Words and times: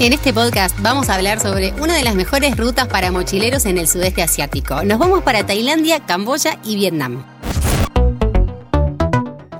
En 0.00 0.12
este 0.12 0.32
podcast 0.32 0.78
vamos 0.80 1.08
a 1.08 1.16
hablar 1.16 1.40
sobre 1.40 1.72
una 1.80 1.96
de 1.96 2.04
las 2.04 2.14
mejores 2.14 2.56
rutas 2.56 2.86
para 2.86 3.10
mochileros 3.10 3.66
en 3.66 3.78
el 3.78 3.88
sudeste 3.88 4.22
asiático. 4.22 4.84
Nos 4.84 5.00
vamos 5.00 5.24
para 5.24 5.44
Tailandia, 5.44 5.98
Camboya 6.06 6.56
y 6.64 6.76
Vietnam. 6.76 7.24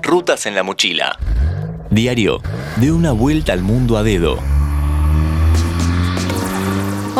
Rutas 0.01 0.45
en 0.45 0.55
la 0.55 0.63
mochila. 0.63 1.19
Diario 1.89 2.41
de 2.77 2.93
una 2.93 3.11
vuelta 3.11 3.51
al 3.51 3.63
mundo 3.63 3.97
a 3.97 4.03
dedo. 4.03 4.39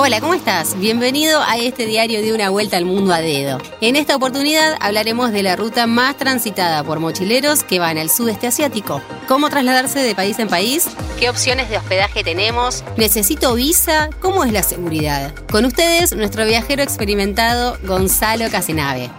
Hola, 0.01 0.21
¿cómo 0.21 0.33
estás? 0.33 0.79
Bienvenido 0.79 1.41
a 1.41 1.57
este 1.57 1.85
diario 1.85 2.21
de 2.21 2.31
una 2.33 2.49
vuelta 2.49 2.77
al 2.77 2.85
mundo 2.85 3.11
a 3.11 3.19
dedo. 3.19 3.57
En 3.81 3.97
esta 3.97 4.15
oportunidad 4.15 4.77
hablaremos 4.79 5.33
de 5.33 5.43
la 5.43 5.57
ruta 5.57 5.87
más 5.87 6.15
transitada 6.15 6.85
por 6.85 7.01
mochileros 7.01 7.65
que 7.65 7.79
van 7.79 7.97
al 7.97 8.09
sudeste 8.09 8.47
asiático. 8.47 9.01
¿Cómo 9.27 9.49
trasladarse 9.49 9.99
de 9.99 10.15
país 10.15 10.39
en 10.39 10.47
país? 10.47 10.87
¿Qué 11.19 11.29
opciones 11.29 11.69
de 11.69 11.75
hospedaje 11.75 12.23
tenemos? 12.23 12.85
¿Necesito 12.95 13.55
visa? 13.55 14.09
¿Cómo 14.21 14.45
es 14.45 14.53
la 14.53 14.63
seguridad? 14.63 15.33
Con 15.51 15.65
ustedes, 15.65 16.15
nuestro 16.15 16.45
viajero 16.45 16.81
experimentado 16.81 17.77
Gonzalo 17.83 18.45
Casenave. 18.49 19.09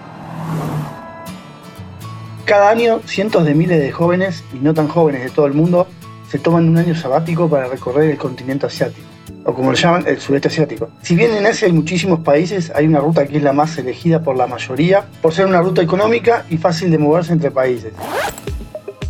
Cada 2.46 2.70
año, 2.70 3.02
cientos 3.04 3.44
de 3.44 3.54
miles 3.54 3.82
de 3.82 3.92
jóvenes 3.92 4.42
y 4.54 4.60
no 4.60 4.72
tan 4.72 4.88
jóvenes 4.88 5.24
de 5.24 5.28
todo 5.28 5.44
el 5.44 5.52
mundo 5.52 5.86
se 6.30 6.38
toman 6.38 6.70
un 6.70 6.78
año 6.78 6.94
sabático 6.94 7.50
para 7.50 7.68
recorrer 7.68 8.12
el 8.12 8.16
continente 8.16 8.64
asiático 8.64 9.09
o 9.44 9.54
como 9.54 9.70
lo 9.70 9.76
llaman, 9.76 10.04
el 10.06 10.20
sudeste 10.20 10.48
asiático. 10.48 10.90
Si 11.02 11.14
bien 11.14 11.34
en 11.34 11.46
Asia 11.46 11.66
hay 11.66 11.72
muchísimos 11.72 12.20
países, 12.20 12.72
hay 12.74 12.86
una 12.86 13.00
ruta 13.00 13.26
que 13.26 13.36
es 13.36 13.42
la 13.42 13.52
más 13.52 13.76
elegida 13.78 14.22
por 14.22 14.36
la 14.36 14.46
mayoría, 14.46 15.04
por 15.22 15.32
ser 15.32 15.46
una 15.46 15.60
ruta 15.60 15.82
económica 15.82 16.44
y 16.50 16.56
fácil 16.56 16.90
de 16.90 16.98
moverse 16.98 17.32
entre 17.32 17.50
países. 17.50 17.92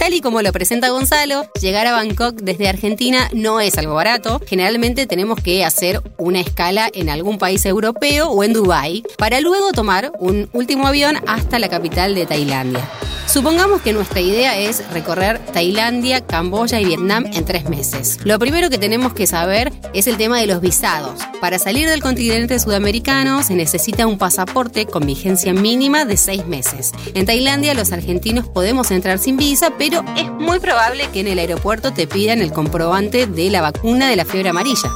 Tal 0.01 0.15
y 0.15 0.23
como 0.23 0.41
lo 0.41 0.51
presenta 0.51 0.88
Gonzalo, 0.88 1.45
llegar 1.60 1.87
a 1.87 1.93
Bangkok 1.93 2.37
desde 2.37 2.70
Argentina 2.70 3.29
no 3.34 3.60
es 3.60 3.77
algo 3.77 3.95
barato. 3.95 4.41
Generalmente 4.46 5.06
tenemos 5.06 5.38
que 5.43 5.62
hacer 5.62 6.01
una 6.16 6.41
escala 6.41 6.88
en 6.95 7.10
algún 7.10 7.37
país 7.37 7.66
europeo 7.66 8.30
o 8.30 8.43
en 8.43 8.54
Dubái 8.54 9.02
para 9.18 9.43
luego 9.43 9.73
tomar 9.73 10.10
un 10.18 10.48
último 10.54 10.87
avión 10.87 11.16
hasta 11.26 11.59
la 11.59 11.68
capital 11.68 12.15
de 12.15 12.24
Tailandia. 12.24 12.88
Supongamos 13.32 13.80
que 13.80 13.92
nuestra 13.92 14.18
idea 14.20 14.59
es 14.59 14.82
recorrer 14.92 15.38
Tailandia, 15.52 16.20
Camboya 16.20 16.80
y 16.80 16.84
Vietnam 16.84 17.26
en 17.32 17.45
tres 17.45 17.68
meses. 17.70 18.18
Lo 18.24 18.40
primero 18.40 18.70
que 18.70 18.76
tenemos 18.76 19.12
que 19.12 19.28
saber 19.28 19.73
es 19.95 20.09
el 20.09 20.16
tema 20.16 20.40
de 20.40 20.48
los 20.48 20.60
visados. 20.60 21.20
Para 21.40 21.60
salir 21.60 21.88
del 21.88 22.02
continente 22.02 22.58
sudamericano 22.58 23.45
se 23.45 23.54
necesita 23.54 24.08
un 24.08 24.18
pasaporte 24.18 24.86
con 24.86 25.06
vigencia 25.06 25.54
mínima 25.54 26.04
de 26.04 26.16
seis 26.16 26.45
meses. 26.46 26.90
En 27.14 27.24
Tailandia 27.24 27.74
los 27.74 27.92
argentinos 27.92 28.48
podemos 28.48 28.90
entrar 28.90 29.20
sin 29.20 29.36
visa, 29.36 29.74
pero 29.78 30.04
es 30.16 30.28
muy 30.28 30.58
probable 30.58 31.08
que 31.12 31.20
en 31.20 31.28
el 31.28 31.38
aeropuerto 31.38 31.92
te 31.92 32.08
pidan 32.08 32.42
el 32.42 32.52
comprobante 32.52 33.28
de 33.28 33.48
la 33.48 33.60
vacuna 33.60 34.08
de 34.08 34.16
la 34.16 34.24
fiebre 34.24 34.48
amarilla. 34.48 34.90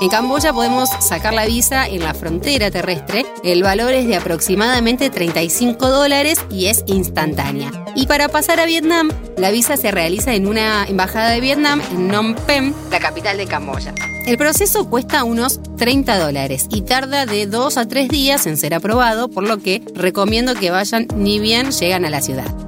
En 0.00 0.08
Camboya 0.08 0.52
podemos 0.52 0.90
sacar 1.00 1.32
la 1.32 1.46
visa 1.46 1.86
en 1.86 2.02
la 2.02 2.14
frontera 2.14 2.70
terrestre. 2.70 3.24
El 3.42 3.62
valor 3.62 3.92
es 3.92 4.06
de 4.06 4.16
aproximadamente 4.16 5.08
35 5.08 5.88
dólares 5.88 6.38
y 6.50 6.66
es 6.66 6.84
instantánea. 6.86 7.70
Y 7.94 8.06
para 8.06 8.28
pasar 8.28 8.60
a 8.60 8.66
Vietnam, 8.66 9.10
la 9.36 9.50
visa 9.50 9.76
se 9.76 9.90
realiza 9.90 10.34
en 10.34 10.46
una 10.46 10.84
embajada 10.86 11.30
de 11.30 11.40
Vietnam 11.40 11.80
en 11.80 12.08
Phnom 12.08 12.34
Penh, 12.46 12.74
la 12.90 12.98
capital 12.98 13.36
de 13.36 13.46
Camboya. 13.46 13.94
El 14.26 14.36
proceso 14.36 14.88
cuesta 14.88 15.22
unos 15.22 15.60
30 15.76 16.18
dólares 16.18 16.66
y 16.70 16.82
tarda 16.82 17.26
de 17.26 17.46
2 17.46 17.76
a 17.76 17.86
3 17.86 18.08
días 18.08 18.46
en 18.46 18.56
ser 18.56 18.74
aprobado, 18.74 19.28
por 19.28 19.46
lo 19.46 19.58
que 19.58 19.82
recomiendo 19.94 20.54
que 20.54 20.70
vayan 20.70 21.06
ni 21.14 21.38
bien 21.38 21.70
llegan 21.70 22.04
a 22.04 22.10
la 22.10 22.20
ciudad. 22.20 22.63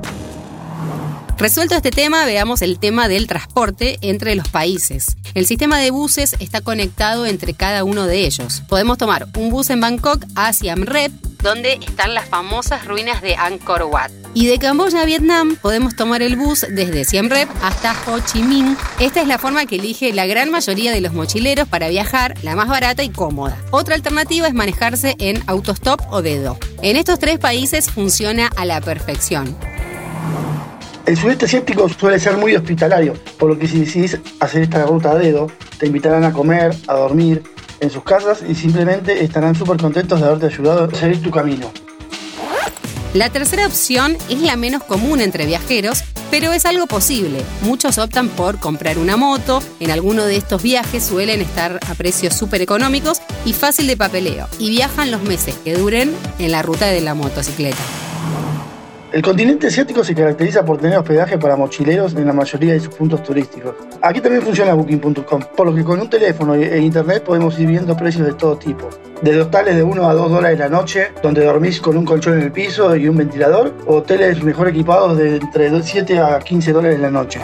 Resuelto 1.39 1.75
este 1.75 1.91
tema, 1.91 2.25
veamos 2.25 2.63
el 2.63 2.79
tema 2.79 3.09
del 3.09 3.27
transporte 3.27 3.99
entre 4.01 4.35
los 4.35 4.49
países. 4.49 5.19
El 5.35 5.45
sistema 5.45 5.79
de 5.79 5.91
buses 5.91 6.35
está 6.41 6.63
conectado 6.63 7.27
entre 7.27 7.53
cada 7.53 7.85
uno 7.85 8.07
de 8.07 8.25
ellos. 8.25 8.63
Podemos 8.71 8.97
tomar 8.97 9.29
un 9.37 9.51
bus 9.51 9.69
en 9.69 9.83
Bangkok 9.83 10.25
a 10.35 10.55
Siem 10.55 10.85
Reap, 10.85 11.13
donde 11.43 11.75
están 11.75 12.15
las 12.15 12.27
famosas 12.27 12.87
ruinas 12.87 13.21
de 13.21 13.37
Angkor 13.37 13.83
Wat. 13.83 14.11
Y 14.33 14.47
de 14.47 14.59
Camboya 14.59 15.03
a 15.03 15.05
Vietnam 15.05 15.57
podemos 15.61 15.95
tomar 15.95 16.23
el 16.23 16.37
bus 16.37 16.65
desde 16.71 17.05
Siem 17.05 17.29
Reap 17.29 17.51
hasta 17.63 17.95
Ho 18.07 18.19
Chi 18.21 18.43
Minh. 18.43 18.75
Esta 18.99 19.21
es 19.21 19.29
la 19.29 19.39
forma 19.39 19.67
que 19.67 19.77
elige 19.77 20.15
la 20.15 20.25
gran 20.25 20.51
mayoría 20.51 20.91
de 20.91 21.03
los 21.03 21.13
mochileros 21.13 21.69
para 21.69 21.89
viajar, 21.89 22.35
la 22.45 22.57
más 22.57 22.69
barata 22.69 23.03
y 23.03 23.11
cómoda. 23.11 23.59
Otra 23.73 23.95
alternativa 23.95 24.49
es 24.49 24.55
manejarse 24.55 25.17
en 25.19 25.45
autostop 25.49 26.01
o 26.11 26.23
dedo. 26.23 26.59
En 26.81 26.97
estos 26.97 27.19
tres 27.19 27.39
países 27.39 27.91
funciona 27.91 28.51
a 28.57 28.65
la 28.65 28.81
perfección. 28.81 29.55
El 31.07 31.17
sudeste 31.17 31.45
asiático 31.45 31.89
suele 31.89 32.19
ser 32.19 32.37
muy 32.37 32.57
hospitalario, 32.57 33.15
por 33.39 33.49
lo 33.49 33.57
que 33.57 33.69
si 33.69 33.79
decidís 33.79 34.19
hacer 34.41 34.63
esta 34.63 34.85
ruta 34.87 35.13
a 35.13 35.15
dedo, 35.15 35.47
te 35.79 35.87
invitarán 35.87 36.25
a 36.25 36.33
comer, 36.33 36.75
a 36.89 36.95
dormir 36.95 37.45
en 37.79 37.91
sus 37.91 38.03
casas 38.03 38.43
y 38.47 38.57
simplemente 38.57 39.23
estarán 39.23 39.55
súper 39.55 39.77
contentos 39.77 40.21
de 40.21 40.27
haberte 40.27 40.47
ayudado 40.47 40.85
a 40.85 40.95
seguir 40.97 41.23
tu 41.23 41.31
camino. 41.31 41.71
La 43.15 43.31
tercera 43.31 43.67
opción 43.69 44.17
es 44.29 44.41
la 44.41 44.57
menos 44.57 44.83
común 44.83 45.21
entre 45.21 45.47
viajeros, 45.47 46.03
pero 46.33 46.53
es 46.53 46.67
algo 46.67 46.89
posible. 46.89 47.39
Muchos 47.63 47.99
optan 47.99 48.29
por 48.29 48.59
comprar 48.59 48.99
una 48.99 49.17
moto, 49.17 49.63
en 49.79 49.93
alguno 49.93 50.25
de 50.25 50.37
estos 50.37 50.61
viajes 50.61 51.05
suelen 51.05 51.41
estar 51.41 51.79
a 51.89 51.95
precios 51.95 52.35
súper 52.35 52.63
económicos 52.63 53.23
y 53.45 53.53
fácil 53.53 53.87
de 53.87 53.97
papeleo, 53.97 54.49
y 54.59 54.71
viajan 54.71 55.13
los 55.13 55.23
meses 55.23 55.55
que 55.65 55.75
duren 55.75 56.13
en 56.41 56.51
la 56.51 56.63
ruta 56.63 56.87
de 56.87 57.01
la 57.01 57.15
motocicleta. 57.15 58.06
El 59.17 59.23
continente 59.23 59.69
asiático 59.69 60.05
se 60.05 60.15
caracteriza 60.15 60.63
por 60.63 60.77
tener 60.77 60.99
hospedaje 60.99 61.39
para 61.39 61.57
mochileros 61.57 62.13
en 62.13 62.27
la 62.27 62.35
mayoría 62.35 62.75
de 62.75 62.81
sus 62.81 62.95
puntos 62.95 63.23
turísticos. 63.23 63.75
Aquí 64.03 64.21
también 64.21 64.43
funciona 64.43 64.75
Booking.com, 64.75 65.43
por 65.57 65.67
lo 65.67 65.75
que 65.75 65.83
con 65.83 65.99
un 65.99 66.11
teléfono 66.11 66.55
e 66.55 66.79
internet 66.79 67.25
podemos 67.25 67.59
ir 67.59 67.67
viendo 67.67 67.97
precios 67.97 68.27
de 68.27 68.35
todo 68.35 68.59
tipo. 68.59 68.91
De 69.23 69.41
hostales 69.41 69.75
de 69.75 69.83
1 69.83 70.07
a 70.07 70.13
2 70.13 70.31
dólares 70.31 70.59
la 70.59 70.69
noche, 70.69 71.13
donde 71.23 71.47
dormís 71.47 71.81
con 71.81 71.97
un 71.97 72.05
colchón 72.05 72.35
en 72.35 72.43
el 72.43 72.53
piso 72.53 72.95
y 72.95 73.09
un 73.09 73.17
ventilador, 73.17 73.73
o 73.87 73.97
hoteles 73.97 74.43
mejor 74.43 74.69
equipados 74.69 75.17
de 75.17 75.37
entre 75.37 75.83
7 75.83 76.19
a 76.19 76.39
15 76.39 76.73
dólares 76.75 77.01
la 77.01 77.11
noche. 77.11 77.41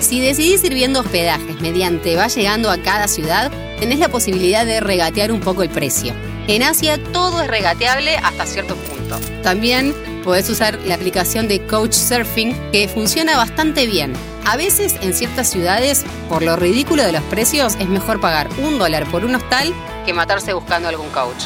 Si 0.00 0.20
decidís 0.20 0.64
ir 0.64 0.74
viendo 0.74 0.98
hospedajes 0.98 1.60
mediante 1.60 2.16
va 2.16 2.26
llegando 2.26 2.72
a 2.72 2.78
cada 2.78 3.06
ciudad, 3.06 3.52
tenés 3.78 4.00
la 4.00 4.08
posibilidad 4.08 4.66
de 4.66 4.80
regatear 4.80 5.30
un 5.30 5.38
poco 5.38 5.62
el 5.62 5.70
precio. 5.70 6.14
En 6.48 6.64
Asia 6.64 6.98
todo 7.12 7.42
es 7.42 7.46
regateable 7.48 8.16
hasta 8.16 8.44
cierto 8.44 8.74
punto. 8.74 9.20
También 9.44 9.94
podés 10.26 10.50
usar 10.50 10.78
la 10.84 10.96
aplicación 10.96 11.46
de 11.46 11.64
Couchsurfing 11.64 12.72
que 12.72 12.88
funciona 12.88 13.36
bastante 13.36 13.86
bien. 13.86 14.12
A 14.44 14.56
veces 14.56 14.96
en 15.00 15.14
ciertas 15.14 15.48
ciudades, 15.48 16.04
por 16.28 16.42
lo 16.42 16.56
ridículo 16.56 17.04
de 17.04 17.12
los 17.12 17.22
precios, 17.22 17.76
es 17.78 17.88
mejor 17.88 18.20
pagar 18.20 18.48
un 18.62 18.76
dólar 18.76 19.08
por 19.10 19.24
un 19.24 19.36
hostal 19.36 19.72
que 20.04 20.12
matarse 20.12 20.52
buscando 20.52 20.88
algún 20.88 21.08
couch. 21.10 21.44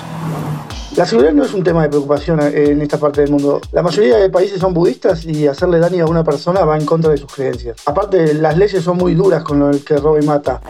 La 0.96 1.04
seguridad 1.06 1.32
no 1.32 1.44
es 1.44 1.52
un 1.52 1.62
tema 1.62 1.82
de 1.82 1.90
preocupación 1.90 2.40
en 2.40 2.80
esta 2.80 2.98
parte 2.98 3.20
del 3.20 3.30
mundo. 3.30 3.60
La 3.70 3.82
mayoría 3.82 4.16
de 4.16 4.30
países 4.30 4.58
son 4.58 4.72
budistas 4.72 5.24
y 5.26 5.46
hacerle 5.46 5.78
daño 5.78 6.06
a 6.06 6.08
una 6.08 6.24
persona 6.24 6.64
va 6.64 6.76
en 6.76 6.86
contra 6.86 7.10
de 7.10 7.18
sus 7.18 7.32
creencias. 7.32 7.76
Aparte, 7.84 8.34
las 8.34 8.56
leyes 8.56 8.82
son 8.82 8.96
muy 8.96 9.14
duras 9.14 9.44
con 9.44 9.62
el 9.62 9.84
que 9.84 9.98
roba 9.98 10.20
y 10.20 10.26
mata. 10.26 10.60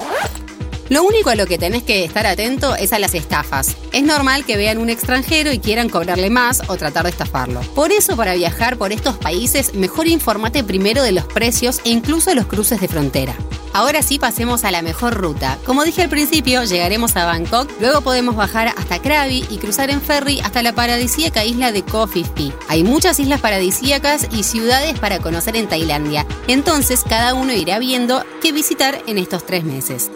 Lo 0.91 1.05
único 1.05 1.31
a 1.31 1.37
lo 1.37 1.47
que 1.47 1.57
tenés 1.57 1.85
que 1.85 2.05
estar 2.05 2.27
atento 2.27 2.75
es 2.75 2.93
a 2.93 2.99
las 2.99 3.15
estafas. 3.15 3.77
Es 3.93 4.03
normal 4.03 4.45
que 4.45 4.57
vean 4.57 4.79
un 4.79 4.91
extranjero 4.91 5.53
y 5.53 5.61
quieran 5.61 5.89
cobrarle 5.89 6.31
más 6.31 6.63
o 6.67 6.77
tratar 6.77 7.05
de 7.05 7.11
estafarlo. 7.11 7.61
Por 7.77 7.93
eso, 7.93 8.17
para 8.17 8.35
viajar 8.35 8.77
por 8.77 8.91
estos 8.91 9.17
países, 9.17 9.73
mejor 9.75 10.09
informate 10.09 10.65
primero 10.65 11.05
de 11.05 11.13
los 11.13 11.27
precios 11.27 11.81
e 11.85 11.91
incluso 11.91 12.35
los 12.35 12.47
cruces 12.47 12.81
de 12.81 12.89
frontera. 12.89 13.37
Ahora 13.73 14.03
sí 14.03 14.19
pasemos 14.19 14.65
a 14.65 14.73
la 14.73 14.83
mejor 14.83 15.15
ruta. 15.15 15.59
Como 15.65 15.85
dije 15.85 16.03
al 16.03 16.09
principio, 16.09 16.65
llegaremos 16.65 17.15
a 17.15 17.25
Bangkok, 17.25 17.71
luego 17.81 18.01
podemos 18.01 18.35
bajar 18.35 18.75
hasta 18.77 19.01
Krabi 19.01 19.45
y 19.49 19.59
cruzar 19.59 19.91
en 19.91 20.03
ferry 20.03 20.41
hasta 20.41 20.61
la 20.61 20.75
paradisíaca 20.75 21.45
isla 21.45 21.71
de 21.71 21.85
Koh 21.85 22.09
Phi 22.09 22.25
Phi. 22.25 22.53
Hay 22.67 22.83
muchas 22.83 23.21
islas 23.21 23.41
paradisíacas 23.41 24.27
y 24.33 24.43
ciudades 24.43 24.99
para 24.99 25.21
conocer 25.21 25.55
en 25.55 25.69
Tailandia, 25.69 26.27
entonces 26.49 27.05
cada 27.09 27.35
uno 27.35 27.53
irá 27.53 27.79
viendo 27.79 28.25
qué 28.43 28.51
visitar 28.51 29.01
en 29.07 29.19
estos 29.19 29.47
tres 29.47 29.63
meses. 29.63 30.11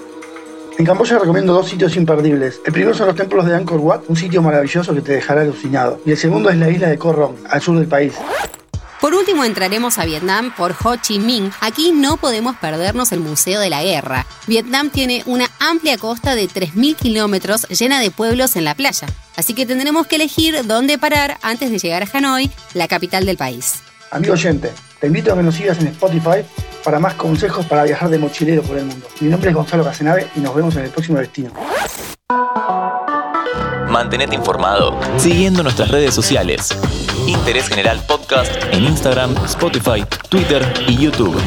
En 0.76 0.84
Camboya 0.84 1.18
recomiendo 1.18 1.52
dos 1.52 1.68
sitios 1.68 1.94
imperdibles. 1.96 2.60
El 2.66 2.72
primero 2.72 2.94
son 2.94 3.06
los 3.06 3.14
templos 3.14 3.46
de 3.46 3.54
Angkor 3.54 3.78
Wat, 3.78 4.02
un 4.08 4.16
sitio 4.16 4.42
maravilloso 4.42 4.92
que 4.92 5.02
te 5.02 5.12
dejará 5.12 5.42
alucinado. 5.42 6.00
Y 6.04 6.10
el 6.10 6.16
segundo 6.16 6.50
es 6.50 6.56
la 6.56 6.68
isla 6.68 6.88
de 6.88 6.98
Koh 6.98 7.12
Rong, 7.12 7.36
al 7.48 7.62
sur 7.62 7.78
del 7.78 7.86
país. 7.86 8.14
Por 9.00 9.14
último 9.14 9.44
entraremos 9.44 9.98
a 9.98 10.04
Vietnam 10.04 10.52
por 10.56 10.74
Ho 10.82 10.96
Chi 10.96 11.20
Minh. 11.20 11.52
Aquí 11.60 11.92
no 11.92 12.16
podemos 12.16 12.56
perdernos 12.56 13.12
el 13.12 13.20
Museo 13.20 13.60
de 13.60 13.70
la 13.70 13.84
Guerra. 13.84 14.26
Vietnam 14.48 14.90
tiene 14.90 15.22
una 15.26 15.46
amplia 15.60 15.96
costa 15.96 16.34
de 16.34 16.48
3.000 16.48 16.96
kilómetros 16.96 17.68
llena 17.68 18.00
de 18.00 18.10
pueblos 18.10 18.56
en 18.56 18.64
la 18.64 18.74
playa. 18.74 19.06
Así 19.36 19.54
que 19.54 19.66
tendremos 19.66 20.08
que 20.08 20.16
elegir 20.16 20.66
dónde 20.66 20.98
parar 20.98 21.38
antes 21.42 21.70
de 21.70 21.78
llegar 21.78 22.02
a 22.02 22.08
Hanoi, 22.12 22.50
la 22.72 22.88
capital 22.88 23.26
del 23.26 23.36
país. 23.36 23.74
Amigo 24.10 24.32
oyente, 24.32 24.72
te 25.00 25.06
invito 25.06 25.32
a 25.32 25.36
que 25.36 25.42
nos 25.42 25.54
sigas 25.54 25.78
en 25.80 25.88
Spotify 25.88 26.44
para 26.84 26.98
más 27.00 27.14
consejos 27.14 27.66
para 27.66 27.82
viajar 27.84 28.10
de 28.10 28.18
mochilero 28.18 28.62
por 28.62 28.76
el 28.76 28.84
mundo. 28.84 29.06
Mi 29.20 29.28
nombre 29.28 29.50
es 29.50 29.56
Gonzalo 29.56 29.82
Casenave 29.82 30.28
y 30.36 30.40
nos 30.40 30.54
vemos 30.54 30.76
en 30.76 30.84
el 30.84 30.90
próximo 30.90 31.18
destino. 31.18 31.50
Mantenete 33.88 34.34
informado 34.34 34.98
siguiendo 35.16 35.62
nuestras 35.62 35.90
redes 35.90 36.14
sociales. 36.14 36.76
Interés 37.26 37.68
General 37.68 38.00
Podcast 38.06 38.52
en 38.72 38.84
Instagram, 38.84 39.34
Spotify, 39.44 40.04
Twitter 40.28 40.62
y 40.86 40.96
YouTube. 40.96 41.40